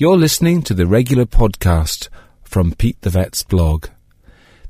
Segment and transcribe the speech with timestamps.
[0.00, 2.08] You're listening to the regular podcast
[2.44, 3.88] from Pete the Vet's blog.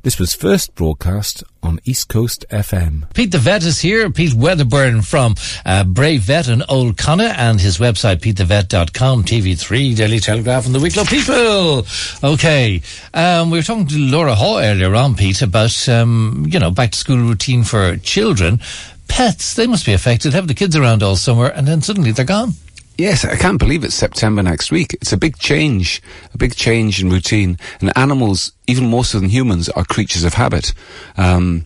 [0.00, 3.12] This was first broadcast on East Coast FM.
[3.12, 4.08] Pete the Vet is here.
[4.08, 5.34] Pete Wedderburn from
[5.66, 10.80] uh, Bray Vet and Old Connaught and his website, petethevet.com, TV3, Daily Telegraph and the
[10.80, 11.84] Wicklow People.
[12.24, 12.80] Okay.
[13.12, 16.92] Um, we were talking to Laura Hall earlier on, Pete, about, um, you know, back
[16.92, 18.60] to school routine for children.
[19.08, 20.32] Pets, they must be affected.
[20.32, 22.54] Have the kids around all summer and then suddenly they're gone.
[22.98, 24.92] Yes, I can't believe it's September next week.
[24.94, 26.02] It's a big change,
[26.34, 27.56] a big change in routine.
[27.80, 30.74] And animals, even more so than humans, are creatures of habit.
[31.16, 31.64] Um,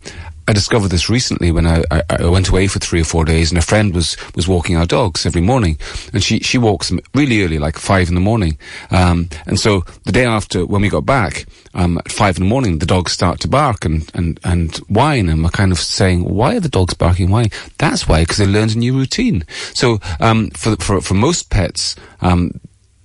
[0.49, 3.51] I discovered this recently when I, I, I, went away for three or four days,
[3.51, 5.79] and a friend was was walking our dogs every morning,
[6.13, 8.59] and she she walks them really early, like five in the morning.
[8.91, 12.49] Um, and so the day after, when we got back um, at five in the
[12.49, 16.25] morning, the dogs start to bark and and and whine, and we're kind of saying,
[16.25, 17.31] why are the dogs barking?
[17.31, 17.49] Why?
[17.79, 19.45] That's why, because they learned a new routine.
[19.75, 21.95] So um, for for for most pets.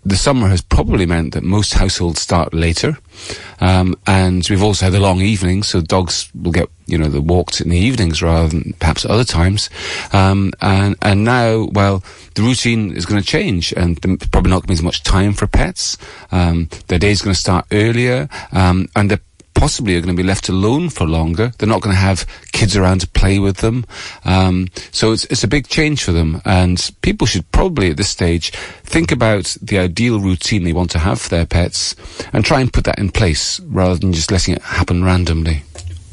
[0.08, 2.98] The summer has probably meant that most households start later.
[3.60, 7.20] Um, and we've also had the long evenings, so dogs will get, you know, the
[7.20, 9.70] walks in the evenings rather than perhaps at other times.
[10.14, 14.00] Um, and, and now, well, the routine is going to change and
[14.32, 15.98] probably not going to be as much time for pets.
[16.32, 19.20] Um, their day's going to start earlier, um, and they're
[19.58, 21.52] possibly are going to be left alone for longer.
[21.58, 23.86] They're not going to have kids around to play with them.
[24.24, 26.42] Um, so it's, it's a big change for them.
[26.46, 31.00] And people should probably at this stage think about the ideal routine they want to
[31.00, 31.96] have for their pets
[32.34, 35.64] and try and put that in place rather than just letting it happen randomly.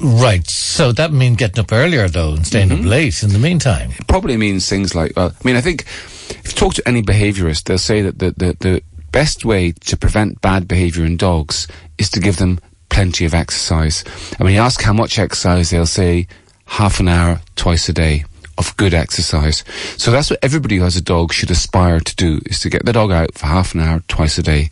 [0.00, 0.48] Right.
[0.48, 2.86] So that means getting up earlier though and staying mm-hmm.
[2.86, 3.90] up late in the meantime.
[3.90, 7.02] It probably means things like, well, I mean, I think if you talk to any
[7.02, 11.68] behaviorist, they'll say that the, the, the best way to prevent bad behavior in dogs
[11.98, 14.04] is to give them plenty of exercise.
[14.32, 16.27] And when you ask how much exercise, they'll say
[16.66, 18.24] half an hour twice a day
[18.56, 19.64] of good exercise.
[19.96, 22.84] So that's what everybody who has a dog should aspire to do, is to get
[22.84, 24.68] the dog out for half an hour twice a day.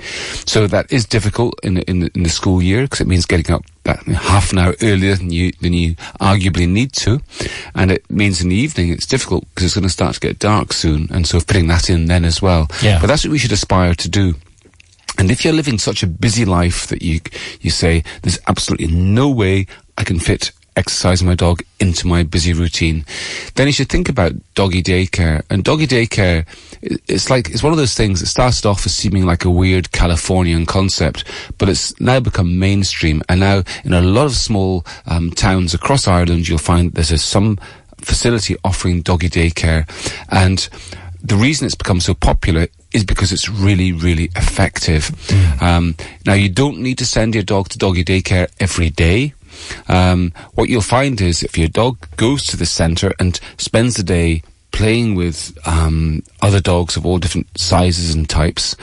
[0.47, 3.65] So that is difficult in, in, in the school year, because it means getting up
[3.83, 7.21] that half an hour earlier than you, than you arguably need to.
[7.75, 10.39] And it means in the evening it's difficult, because it's going to start to get
[10.39, 12.69] dark soon, and so fitting that in then as well.
[12.83, 13.01] Yeah.
[13.01, 14.37] But that's what we should aspire to do.
[15.23, 17.21] And if you're living such a busy life that you
[17.61, 22.53] you say there's absolutely no way I can fit exercising my dog into my busy
[22.53, 23.05] routine,
[23.55, 25.43] then you should think about doggy daycare.
[25.49, 26.45] And doggy daycare,
[27.07, 29.93] it's like, it's one of those things that started off as seeming like a weird
[29.93, 31.23] Californian concept,
[31.57, 33.23] but it's now become mainstream.
[33.29, 37.61] And now in a lot of small um, towns across Ireland, you'll find there's some
[38.01, 39.89] facility offering doggy daycare.
[40.33, 40.69] And
[41.23, 45.11] the reason it's become so popular is because it's really, really effective.
[45.29, 45.63] Mm.
[45.63, 45.95] Um,
[46.27, 49.35] now, you don't need to send your dog to doggy daycare every day.
[49.89, 54.03] Um, what you'll find is if your dog goes to the centre and spends the
[54.03, 54.43] day
[54.73, 58.75] playing with um, other dogs of all different sizes and types,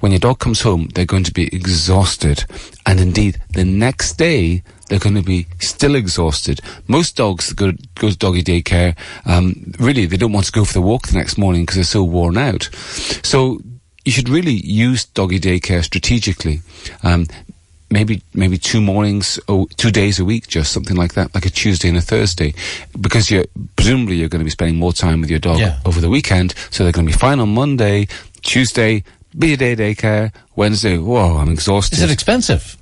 [0.00, 2.44] when your dog comes home, they're going to be exhausted.
[2.90, 6.60] And indeed, the next day, they're going to be still exhausted.
[6.88, 8.96] Most dogs that go, go to doggy daycare,
[9.26, 11.84] um, really, they don't want to go for the walk the next morning because they're
[11.84, 12.68] so worn out.
[13.22, 13.60] So
[14.04, 16.62] you should really use doggy daycare strategically.
[17.04, 17.28] Um,
[17.90, 21.50] maybe maybe two mornings or two days a week, just something like that, like a
[21.50, 22.54] Tuesday and a Thursday,
[23.00, 23.44] because you're
[23.76, 25.78] presumably you're going to be spending more time with your dog yeah.
[25.84, 28.08] over the weekend, so they're going to be fine on Monday,
[28.42, 29.04] Tuesday,
[29.38, 30.98] be a day daycare, Wednesday.
[30.98, 31.98] Whoa, I'm exhausted.
[31.98, 32.76] Is it expensive?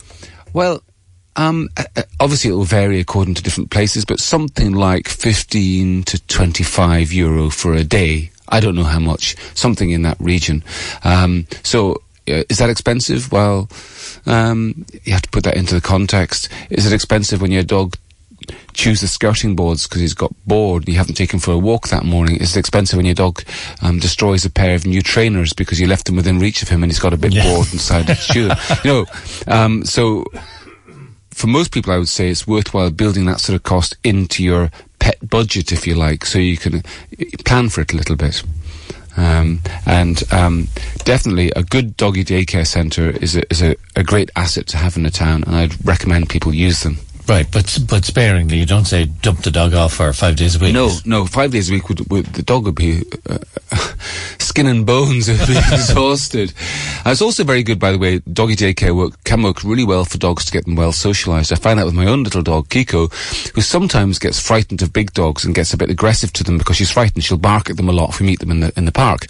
[0.53, 0.82] Well,
[1.36, 1.69] um,
[2.19, 7.48] obviously, it will vary according to different places, but something like 15 to 25 euro
[7.48, 8.31] for a day.
[8.48, 10.64] I don't know how much, something in that region.
[11.04, 13.31] Um, so, uh, is that expensive?
[13.31, 13.69] Well,
[14.26, 16.48] um, you have to put that into the context.
[16.70, 17.97] Is it expensive when your dog
[18.72, 21.88] chews the skirting boards because he's got bored and you haven't taken for a walk
[21.88, 22.36] that morning?
[22.36, 23.42] Is it expensive when your dog
[23.82, 26.82] um, destroys a pair of new trainers because you left them within reach of him
[26.82, 27.44] and he's got a bit yeah.
[27.44, 28.58] bored and decided to chew them?
[28.84, 29.06] You know,
[29.47, 30.25] um, so
[31.31, 34.70] for most people, I would say it's worthwhile building that sort of cost into your
[34.98, 36.81] pet budget, if you like, so you can uh,
[37.44, 38.42] plan for it a little bit.
[39.16, 40.69] Um, and um,
[41.04, 44.96] definitely a good doggy daycare centre is, a, is a, a great asset to have
[44.96, 46.99] in a town, and I'd recommend people use them.
[47.28, 48.56] Right, but but sparingly.
[48.56, 50.72] You don't say dump the dog off for five days a week.
[50.72, 53.38] No, no, five days a week would, would the dog would be uh,
[54.49, 55.33] skin and bones, be
[55.73, 56.53] exhausted.
[57.05, 58.19] Uh, it's also very good, by the way.
[58.21, 61.53] Doggy daycare work can work really well for dogs to get them well socialised.
[61.53, 63.12] I find that with my own little dog, Kiko,
[63.55, 66.77] who sometimes gets frightened of big dogs and gets a bit aggressive to them because
[66.77, 67.25] she's frightened.
[67.25, 69.27] She'll bark at them a lot if we meet them in the in the park.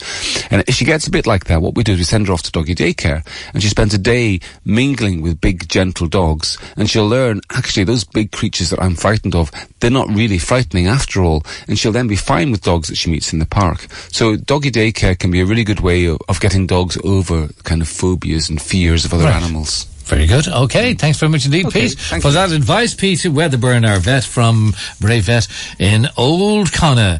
[0.50, 2.32] And if she gets a bit like that, what we do is we send her
[2.32, 6.88] off to doggy daycare, and she spends a day mingling with big, gentle dogs, and
[6.88, 9.50] she'll learn actually those big creatures that I'm frightened of,
[9.80, 11.42] they're not really frightening after all.
[11.66, 13.86] And she'll then be fine with dogs that she meets in the park.
[14.10, 17.82] So doggy daycare can be a really good way of, of getting dogs over kind
[17.82, 19.42] of phobias and fears of other Right.
[19.42, 19.84] animals.
[20.04, 20.48] Very good.
[20.48, 22.32] Okay, thanks very much indeed, Okay, Pete, for you.
[22.32, 22.94] that advice.
[22.94, 25.46] Pete Wedderburn, our vet from Bray Vet
[25.78, 27.16] in Old Connaught.